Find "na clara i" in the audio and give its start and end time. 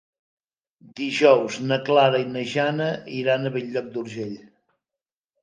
1.71-2.25